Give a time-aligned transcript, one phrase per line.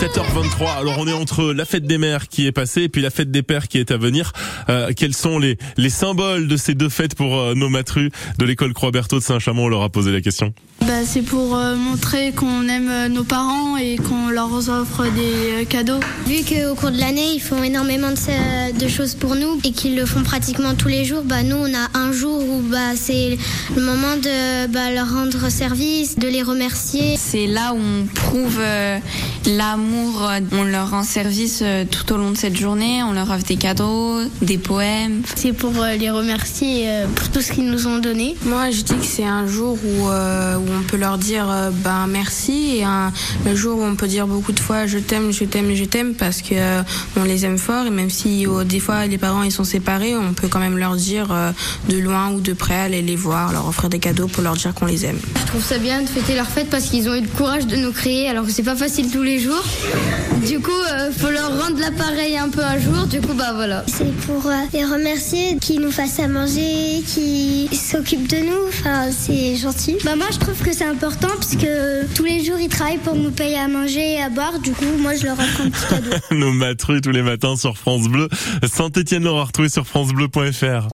[0.00, 0.78] 7h23.
[0.78, 3.32] Alors on est entre la fête des mères qui est passée et puis la fête
[3.32, 4.32] des pères qui est à venir.
[4.68, 8.44] Euh, quels sont les, les symboles de ces deux fêtes pour euh, nos matrus de
[8.44, 10.54] l'école Croix-Berthaud de Saint-Chamond On leur a posé la question.
[10.86, 15.62] Bah, c'est pour euh, montrer qu'on aime euh, nos parents et qu'on leur offre des
[15.62, 15.98] euh, cadeaux.
[16.26, 19.96] Vu qu'au cours de l'année, ils font énormément de, de choses pour nous et qu'ils
[19.96, 23.36] le font pratiquement tous les jours, bah, nous, on a un jour où bah, c'est
[23.74, 27.16] le moment de bah, leur rendre service, de les remercier.
[27.18, 28.98] C'est là où on prouve euh,
[29.88, 30.30] l'amour.
[30.52, 33.02] On leur rend service euh, tout au long de cette journée.
[33.02, 35.22] On leur offre des cadeaux, des poèmes.
[35.36, 38.36] C'est pour euh, les remercier euh, pour tout ce qu'ils nous ont donné.
[38.44, 41.70] Moi, je dis que c'est un jour où, euh, où on peut leur dire euh,
[41.70, 43.12] ben merci et un,
[43.44, 46.14] le jour où on peut dire beaucoup de fois je t'aime, je t'aime, je t'aime
[46.14, 46.82] parce que euh,
[47.16, 50.16] on les aime fort et même si euh, des fois les parents ils sont séparés,
[50.16, 51.52] on peut quand même leur dire euh,
[51.88, 54.74] de loin ou de près aller les voir, leur offrir des cadeaux pour leur dire
[54.74, 55.18] qu'on les aime.
[55.40, 57.76] Je trouve ça bien de fêter leur fête parce qu'ils ont eu le courage de
[57.76, 59.64] nous créer alors que c'est pas facile tous les jours.
[60.46, 63.06] Du coup, euh, faut leur rendre l'appareil un peu un jour.
[63.06, 63.84] Du coup, bah voilà.
[63.86, 68.68] C'est pour euh, les remercier, qu'ils nous fassent à manger, qu'ils s'occupent de nous.
[68.68, 69.96] Enfin, c'est gentil.
[70.04, 71.66] Bah, moi, je trouve que c'est important puisque
[72.14, 74.58] tous les jours, ils travaillent pour nous payer à manger et à boire.
[74.60, 76.10] Du coup, moi, je leur offre un petit cadeau.
[76.30, 78.28] nos matrus tous les matins sur France Bleu.
[78.70, 80.86] Saint-Étienne l'aura retrouvé sur francebleu.fr.